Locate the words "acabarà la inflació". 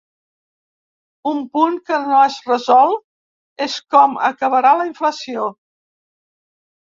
4.29-5.45